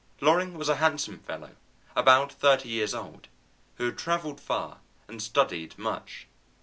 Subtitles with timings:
[0.19, 1.55] Loring was a handsome fellow
[1.95, 3.27] about thirty years old,
[3.75, 6.25] who had travelled far and studied much.